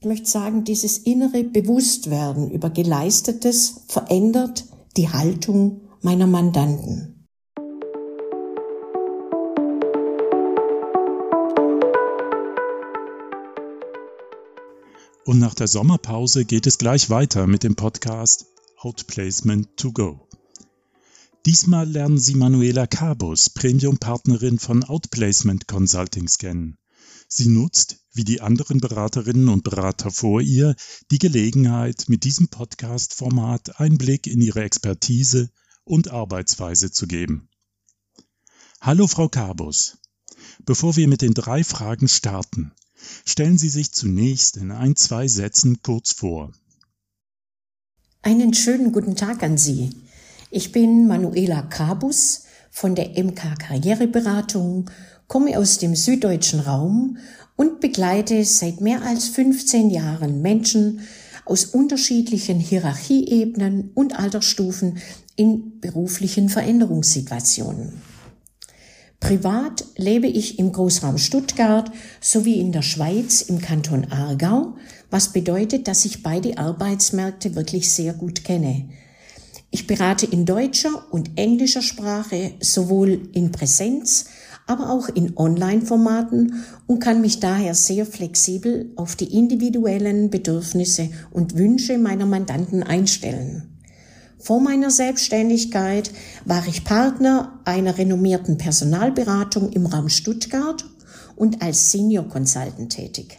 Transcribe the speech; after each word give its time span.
Ich 0.00 0.06
möchte 0.06 0.30
sagen, 0.30 0.62
dieses 0.62 0.98
innere 0.98 1.42
Bewusstwerden 1.42 2.52
über 2.52 2.70
Geleistetes 2.70 3.80
verändert 3.88 4.64
die 4.96 5.08
Haltung 5.08 5.80
meiner 6.02 6.28
Mandanten. 6.28 7.26
Und 15.24 15.40
nach 15.40 15.54
der 15.54 15.66
Sommerpause 15.66 16.44
geht 16.44 16.68
es 16.68 16.78
gleich 16.78 17.10
weiter 17.10 17.48
mit 17.48 17.64
dem 17.64 17.74
Podcast 17.74 18.46
Outplacement 18.76 19.76
to 19.76 19.90
Go. 19.90 20.28
Diesmal 21.44 21.88
lernen 21.88 22.18
Sie 22.18 22.36
Manuela 22.36 22.86
Cabos, 22.86 23.50
Premium-Partnerin 23.50 24.60
von 24.60 24.84
Outplacement 24.84 25.66
Consultings 25.66 26.38
kennen. 26.38 26.78
Sie 27.26 27.48
nutzt, 27.48 27.98
wie 28.18 28.24
die 28.24 28.40
anderen 28.40 28.80
Beraterinnen 28.80 29.48
und 29.48 29.62
Berater 29.62 30.10
vor 30.10 30.40
ihr, 30.40 30.74
die 31.12 31.20
Gelegenheit, 31.20 32.06
mit 32.08 32.24
diesem 32.24 32.48
Podcast-Format 32.48 33.80
Einblick 33.80 34.26
in 34.26 34.40
ihre 34.40 34.64
Expertise 34.64 35.50
und 35.84 36.10
Arbeitsweise 36.10 36.90
zu 36.90 37.06
geben. 37.06 37.48
Hallo 38.80 39.06
Frau 39.06 39.28
Kabus. 39.28 39.98
Bevor 40.66 40.96
wir 40.96 41.06
mit 41.06 41.22
den 41.22 41.32
drei 41.32 41.62
Fragen 41.62 42.08
starten, 42.08 42.72
stellen 43.24 43.56
Sie 43.56 43.68
sich 43.68 43.92
zunächst 43.92 44.56
in 44.56 44.72
ein, 44.72 44.96
zwei 44.96 45.28
Sätzen 45.28 45.80
kurz 45.82 46.12
vor. 46.12 46.52
Einen 48.22 48.52
schönen 48.52 48.90
guten 48.90 49.14
Tag 49.14 49.44
an 49.44 49.56
Sie. 49.58 49.90
Ich 50.50 50.72
bin 50.72 51.06
Manuela 51.06 51.62
Kabus 51.62 52.46
von 52.72 52.96
der 52.96 53.10
MK 53.10 53.60
Karriereberatung 53.60 54.90
komme 55.28 55.58
aus 55.58 55.78
dem 55.78 55.94
süddeutschen 55.94 56.60
Raum 56.60 57.18
und 57.54 57.80
begleite 57.80 58.44
seit 58.44 58.80
mehr 58.80 59.02
als 59.02 59.28
15 59.28 59.90
Jahren 59.90 60.42
Menschen 60.42 61.00
aus 61.44 61.66
unterschiedlichen 61.66 62.58
Hierarchieebenen 62.58 63.90
und 63.94 64.18
Altersstufen 64.18 64.98
in 65.36 65.80
beruflichen 65.80 66.48
Veränderungssituationen. 66.48 68.02
Privat 69.20 69.84
lebe 69.96 70.28
ich 70.28 70.58
im 70.58 70.72
Großraum 70.72 71.18
Stuttgart 71.18 71.90
sowie 72.20 72.60
in 72.60 72.72
der 72.72 72.82
Schweiz 72.82 73.42
im 73.42 73.60
Kanton 73.60 74.06
Aargau, 74.10 74.76
was 75.10 75.32
bedeutet, 75.32 75.88
dass 75.88 76.04
ich 76.04 76.22
beide 76.22 76.56
Arbeitsmärkte 76.56 77.54
wirklich 77.54 77.90
sehr 77.90 78.12
gut 78.12 78.44
kenne. 78.44 78.88
Ich 79.70 79.86
berate 79.86 80.26
in 80.26 80.46
deutscher 80.46 81.12
und 81.12 81.32
englischer 81.36 81.82
Sprache 81.82 82.54
sowohl 82.60 83.28
in 83.32 83.50
Präsenz 83.52 84.26
aber 84.68 84.90
auch 84.90 85.08
in 85.08 85.36
Online-Formaten 85.36 86.62
und 86.86 87.00
kann 87.00 87.20
mich 87.20 87.40
daher 87.40 87.74
sehr 87.74 88.06
flexibel 88.06 88.92
auf 88.96 89.16
die 89.16 89.36
individuellen 89.36 90.30
Bedürfnisse 90.30 91.08
und 91.30 91.56
Wünsche 91.56 91.98
meiner 91.98 92.26
Mandanten 92.26 92.82
einstellen. 92.82 93.62
Vor 94.38 94.60
meiner 94.60 94.90
Selbstständigkeit 94.90 96.12
war 96.44 96.64
ich 96.68 96.84
Partner 96.84 97.60
einer 97.64 97.98
renommierten 97.98 98.56
Personalberatung 98.56 99.72
im 99.72 99.86
Raum 99.86 100.08
Stuttgart 100.08 100.84
und 101.34 101.62
als 101.62 101.90
Senior 101.90 102.28
Consultant 102.28 102.92
tätig. 102.92 103.38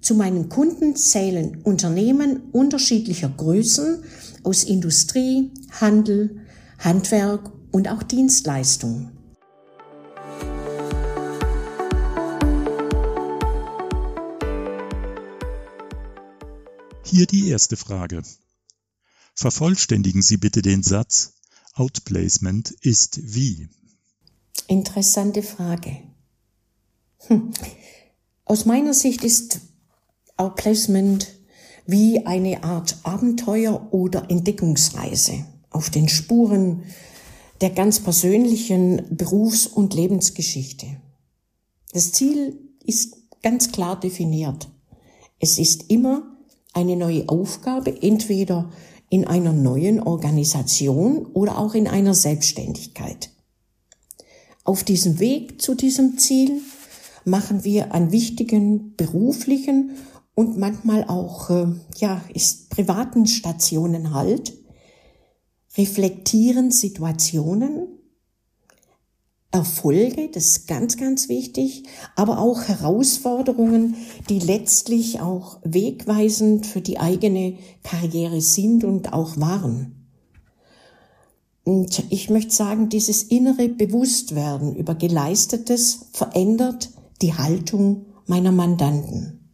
Zu 0.00 0.14
meinen 0.14 0.48
Kunden 0.48 0.94
zählen 0.94 1.58
Unternehmen 1.62 2.42
unterschiedlicher 2.52 3.28
Größen 3.28 4.02
aus 4.42 4.64
Industrie, 4.64 5.52
Handel, 5.80 6.40
Handwerk 6.78 7.50
und 7.72 7.88
auch 7.88 8.02
Dienstleistungen. 8.02 9.15
Hier 17.08 17.26
die 17.26 17.50
erste 17.50 17.76
Frage. 17.76 18.22
Vervollständigen 19.32 20.22
Sie 20.22 20.38
bitte 20.38 20.60
den 20.60 20.82
Satz 20.82 21.34
Outplacement 21.74 22.72
ist 22.80 23.20
wie? 23.22 23.68
Interessante 24.66 25.44
Frage. 25.44 25.98
Hm. 27.28 27.52
Aus 28.44 28.64
meiner 28.64 28.92
Sicht 28.92 29.22
ist 29.22 29.60
Outplacement 30.36 31.28
wie 31.86 32.26
eine 32.26 32.64
Art 32.64 32.98
Abenteuer 33.04 33.86
oder 33.92 34.28
Entdeckungsreise 34.28 35.46
auf 35.70 35.90
den 35.90 36.08
Spuren 36.08 36.82
der 37.60 37.70
ganz 37.70 38.00
persönlichen 38.00 39.16
Berufs- 39.16 39.68
und 39.68 39.94
Lebensgeschichte. 39.94 41.00
Das 41.92 42.10
Ziel 42.10 42.58
ist 42.82 43.16
ganz 43.44 43.70
klar 43.70 44.00
definiert. 44.00 44.68
Es 45.38 45.60
ist 45.60 45.84
immer 45.88 46.35
eine 46.76 46.96
neue 46.96 47.28
Aufgabe, 47.28 48.02
entweder 48.02 48.70
in 49.08 49.26
einer 49.26 49.52
neuen 49.52 50.00
Organisation 50.00 51.26
oder 51.26 51.58
auch 51.58 51.74
in 51.74 51.88
einer 51.88 52.14
Selbstständigkeit. 52.14 53.30
Auf 54.64 54.84
diesem 54.84 55.18
Weg 55.18 55.62
zu 55.62 55.74
diesem 55.74 56.18
Ziel 56.18 56.60
machen 57.24 57.64
wir 57.64 57.94
an 57.94 58.12
wichtigen 58.12 58.94
beruflichen 58.96 59.92
und 60.34 60.58
manchmal 60.58 61.04
auch 61.04 61.50
äh, 61.50 61.66
ja 61.96 62.20
ist 62.34 62.68
privaten 62.70 63.26
Stationen 63.26 64.12
halt, 64.12 64.52
reflektieren 65.78 66.70
Situationen 66.70 67.95
Erfolge, 69.56 70.28
das 70.32 70.46
ist 70.46 70.68
ganz, 70.68 70.96
ganz 70.96 71.28
wichtig, 71.28 71.84
aber 72.14 72.38
auch 72.38 72.62
Herausforderungen, 72.64 73.96
die 74.28 74.38
letztlich 74.38 75.20
auch 75.20 75.58
wegweisend 75.64 76.66
für 76.66 76.80
die 76.80 76.98
eigene 76.98 77.58
Karriere 77.82 78.40
sind 78.40 78.84
und 78.84 79.12
auch 79.12 79.36
waren. 79.38 80.08
Und 81.64 82.04
ich 82.10 82.30
möchte 82.30 82.54
sagen, 82.54 82.88
dieses 82.88 83.24
innere 83.24 83.68
Bewusstwerden 83.68 84.76
über 84.76 84.94
Geleistetes 84.94 86.06
verändert 86.12 86.90
die 87.22 87.34
Haltung 87.34 88.06
meiner 88.26 88.52
Mandanten. 88.52 89.50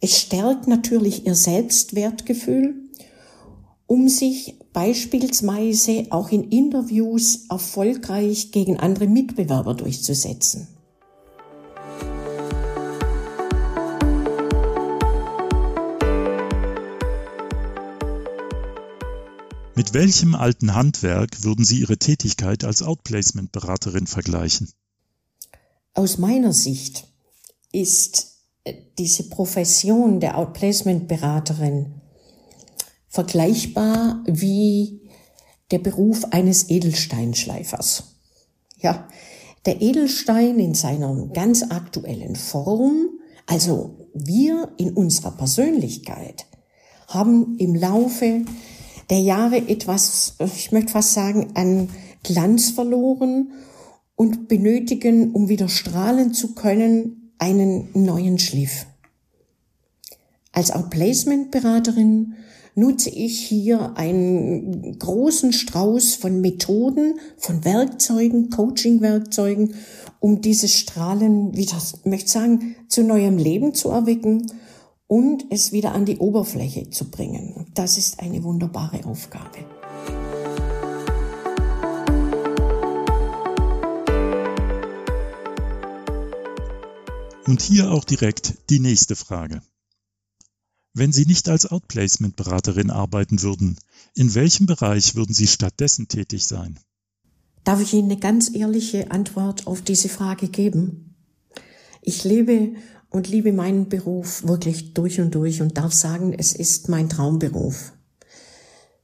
Es 0.00 0.18
stärkt 0.18 0.68
natürlich 0.68 1.26
ihr 1.26 1.34
Selbstwertgefühl, 1.34 2.85
um 3.86 4.08
sich 4.08 4.56
beispielsweise 4.72 6.06
auch 6.10 6.30
in 6.30 6.50
Interviews 6.50 7.46
erfolgreich 7.48 8.50
gegen 8.50 8.78
andere 8.78 9.06
Mitbewerber 9.06 9.74
durchzusetzen. 9.74 10.68
Mit 19.76 19.92
welchem 19.92 20.34
alten 20.34 20.74
Handwerk 20.74 21.44
würden 21.44 21.64
Sie 21.64 21.80
Ihre 21.80 21.98
Tätigkeit 21.98 22.64
als 22.64 22.82
Outplacement-Beraterin 22.82 24.06
vergleichen? 24.06 24.70
Aus 25.92 26.16
meiner 26.16 26.54
Sicht 26.54 27.06
ist 27.72 28.38
äh, 28.64 28.72
diese 28.98 29.28
Profession 29.28 30.18
der 30.18 30.38
Outplacement-Beraterin 30.38 31.95
vergleichbar 33.16 34.22
wie 34.26 35.00
der 35.70 35.78
Beruf 35.78 36.26
eines 36.32 36.68
Edelsteinschleifers. 36.68 38.18
Ja, 38.76 39.08
der 39.64 39.80
Edelstein 39.80 40.58
in 40.58 40.74
seiner 40.74 41.28
ganz 41.32 41.62
aktuellen 41.62 42.36
Form, 42.36 43.08
also 43.46 44.10
wir 44.12 44.70
in 44.76 44.90
unserer 44.90 45.30
Persönlichkeit, 45.30 46.44
haben 47.08 47.56
im 47.58 47.74
Laufe 47.74 48.42
der 49.08 49.20
Jahre 49.20 49.66
etwas, 49.66 50.36
ich 50.38 50.72
möchte 50.72 50.92
fast 50.92 51.14
sagen, 51.14 51.52
an 51.54 51.88
Glanz 52.22 52.70
verloren 52.70 53.52
und 54.14 54.46
benötigen, 54.48 55.32
um 55.32 55.48
wieder 55.48 55.70
strahlen 55.70 56.34
zu 56.34 56.54
können, 56.54 57.32
einen 57.38 57.88
neuen 57.94 58.38
Schliff. 58.38 58.86
Als 60.52 60.70
Outplacement-Beraterin 60.70 62.34
nutze 62.76 63.10
ich 63.10 63.40
hier 63.40 63.96
einen 63.96 64.98
großen 64.98 65.52
Strauß 65.52 66.14
von 66.14 66.40
Methoden, 66.40 67.18
von 67.38 67.64
Werkzeugen, 67.64 68.50
Coaching-Werkzeugen, 68.50 69.74
um 70.20 70.42
dieses 70.42 70.74
Strahlen 70.74 71.56
wieder, 71.56 71.78
möchte 72.04 72.30
sagen, 72.30 72.76
zu 72.88 73.02
neuem 73.02 73.38
Leben 73.38 73.74
zu 73.74 73.88
erwecken 73.88 74.52
und 75.08 75.46
es 75.50 75.72
wieder 75.72 75.92
an 75.92 76.04
die 76.04 76.18
Oberfläche 76.18 76.90
zu 76.90 77.10
bringen. 77.10 77.66
Das 77.74 77.96
ist 77.96 78.20
eine 78.20 78.44
wunderbare 78.44 79.04
Aufgabe. 79.06 79.58
Und 87.46 87.62
hier 87.62 87.90
auch 87.90 88.04
direkt 88.04 88.54
die 88.68 88.80
nächste 88.80 89.16
Frage. 89.16 89.62
Wenn 90.98 91.12
Sie 91.12 91.26
nicht 91.26 91.50
als 91.50 91.70
Outplacement-Beraterin 91.70 92.90
arbeiten 92.90 93.42
würden, 93.42 93.76
in 94.14 94.34
welchem 94.34 94.64
Bereich 94.64 95.14
würden 95.14 95.34
Sie 95.34 95.46
stattdessen 95.46 96.08
tätig 96.08 96.46
sein? 96.46 96.78
Darf 97.64 97.82
ich 97.82 97.92
Ihnen 97.92 98.10
eine 98.10 98.18
ganz 98.18 98.50
ehrliche 98.54 99.10
Antwort 99.10 99.66
auf 99.66 99.82
diese 99.82 100.08
Frage 100.08 100.48
geben? 100.48 101.14
Ich 102.00 102.24
lebe 102.24 102.76
und 103.10 103.28
liebe 103.28 103.52
meinen 103.52 103.90
Beruf 103.90 104.44
wirklich 104.48 104.94
durch 104.94 105.20
und 105.20 105.34
durch 105.34 105.60
und 105.60 105.76
darf 105.76 105.92
sagen, 105.92 106.32
es 106.32 106.54
ist 106.54 106.88
mein 106.88 107.10
Traumberuf. 107.10 107.92